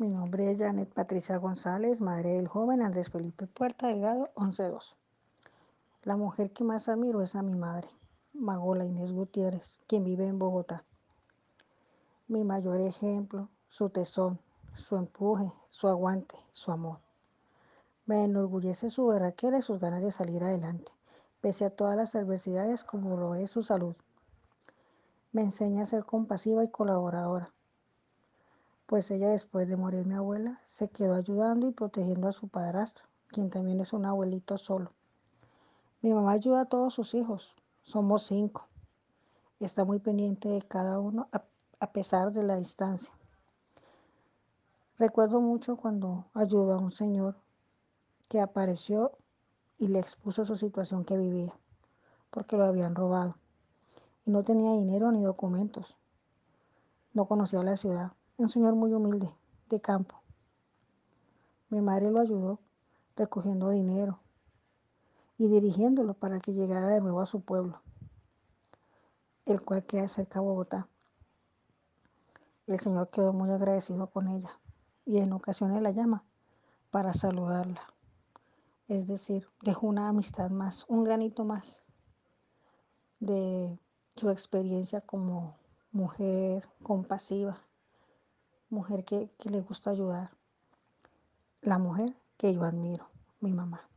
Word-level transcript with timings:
Janet 0.00 0.94
Patricia 0.94 1.38
González, 1.38 2.00
madre 2.00 2.34
del 2.34 2.46
joven 2.46 2.82
Andrés 2.82 3.10
Felipe 3.10 3.48
Puerta 3.48 3.88
Delgado, 3.88 4.30
11-2. 4.36 4.94
La 6.04 6.16
mujer 6.16 6.52
que 6.52 6.62
más 6.62 6.88
admiro 6.88 7.20
es 7.20 7.34
a 7.34 7.42
mi 7.42 7.56
madre, 7.56 7.88
Magola 8.32 8.84
Inés 8.84 9.10
Gutiérrez, 9.10 9.80
quien 9.88 10.04
vive 10.04 10.28
en 10.28 10.38
Bogotá. 10.38 10.84
Mi 12.28 12.44
mayor 12.44 12.80
ejemplo, 12.80 13.48
su 13.68 13.90
tesón, 13.90 14.38
su 14.76 14.96
empuje, 14.96 15.52
su 15.68 15.88
aguante, 15.88 16.36
su 16.52 16.70
amor. 16.70 17.00
Me 18.06 18.22
enorgullece 18.22 18.90
su 18.90 19.08
berraquera 19.08 19.58
y 19.58 19.62
sus 19.62 19.80
ganas 19.80 20.02
de 20.04 20.12
salir 20.12 20.44
adelante, 20.44 20.92
pese 21.40 21.64
a 21.64 21.70
todas 21.70 21.96
las 21.96 22.14
adversidades 22.14 22.84
como 22.84 23.16
lo 23.16 23.34
es 23.34 23.50
su 23.50 23.64
salud. 23.64 23.96
Me 25.32 25.42
enseña 25.42 25.82
a 25.82 25.86
ser 25.86 26.04
compasiva 26.04 26.62
y 26.62 26.70
colaboradora, 26.70 27.52
pues 28.88 29.10
ella 29.10 29.28
después 29.28 29.68
de 29.68 29.76
morir 29.76 30.06
mi 30.06 30.14
abuela 30.14 30.62
se 30.64 30.88
quedó 30.88 31.14
ayudando 31.14 31.66
y 31.66 31.72
protegiendo 31.72 32.26
a 32.26 32.32
su 32.32 32.48
padrastro, 32.48 33.04
quien 33.26 33.50
también 33.50 33.80
es 33.80 33.92
un 33.92 34.06
abuelito 34.06 34.56
solo. 34.56 34.94
Mi 36.00 36.10
mamá 36.10 36.32
ayuda 36.32 36.62
a 36.62 36.64
todos 36.64 36.94
sus 36.94 37.12
hijos, 37.12 37.54
somos 37.82 38.22
cinco. 38.22 38.66
Está 39.60 39.84
muy 39.84 39.98
pendiente 39.98 40.48
de 40.48 40.62
cada 40.62 41.00
uno 41.00 41.28
a 41.80 41.92
pesar 41.92 42.32
de 42.32 42.42
la 42.42 42.56
distancia. 42.56 43.12
Recuerdo 44.96 45.42
mucho 45.42 45.76
cuando 45.76 46.24
ayudó 46.32 46.72
a 46.72 46.78
un 46.78 46.90
señor 46.90 47.36
que 48.30 48.40
apareció 48.40 49.12
y 49.76 49.88
le 49.88 49.98
expuso 49.98 50.46
su 50.46 50.56
situación 50.56 51.04
que 51.04 51.18
vivía, 51.18 51.52
porque 52.30 52.56
lo 52.56 52.64
habían 52.64 52.94
robado. 52.94 53.36
Y 54.24 54.30
no 54.30 54.42
tenía 54.42 54.72
dinero 54.72 55.12
ni 55.12 55.22
documentos. 55.22 55.98
No 57.12 57.26
conocía 57.26 57.62
la 57.62 57.76
ciudad 57.76 58.12
un 58.38 58.48
señor 58.48 58.76
muy 58.76 58.94
humilde, 58.94 59.34
de 59.68 59.80
campo. 59.80 60.22
Mi 61.70 61.80
madre 61.80 62.10
lo 62.12 62.20
ayudó 62.20 62.60
recogiendo 63.16 63.70
dinero 63.70 64.20
y 65.36 65.48
dirigiéndolo 65.48 66.14
para 66.14 66.38
que 66.38 66.52
llegara 66.52 66.86
de 66.86 67.00
nuevo 67.00 67.20
a 67.20 67.26
su 67.26 67.40
pueblo, 67.40 67.82
el 69.44 69.60
cual 69.60 69.84
queda 69.84 70.06
cerca 70.06 70.38
de 70.38 70.46
Bogotá. 70.46 70.88
El 72.68 72.78
Señor 72.78 73.10
quedó 73.10 73.32
muy 73.32 73.50
agradecido 73.50 74.08
con 74.08 74.28
ella 74.28 74.60
y 75.04 75.18
en 75.18 75.32
ocasiones 75.32 75.82
la 75.82 75.90
llama 75.90 76.24
para 76.92 77.14
saludarla. 77.14 77.82
Es 78.86 79.08
decir, 79.08 79.48
dejó 79.62 79.88
una 79.88 80.08
amistad 80.08 80.50
más, 80.50 80.84
un 80.88 81.02
granito 81.02 81.44
más 81.44 81.82
de 83.18 83.80
su 84.14 84.30
experiencia 84.30 85.00
como 85.00 85.56
mujer 85.90 86.68
compasiva, 86.84 87.67
mujer 88.70 89.04
que, 89.04 89.30
que 89.38 89.48
le 89.50 89.60
gusta 89.60 89.90
ayudar, 89.90 90.30
la 91.62 91.78
mujer 91.78 92.14
que 92.36 92.52
yo 92.54 92.64
admiro, 92.64 93.08
mi 93.40 93.52
mamá. 93.52 93.88